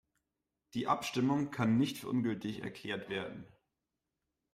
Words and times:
Die 0.73 0.87
Abstimmung 0.87 1.51
kann 1.51 1.77
nicht 1.77 1.99
für 1.99 2.09
ungültig 2.09 2.63
erklärt 2.63 3.07
werden. 3.09 3.45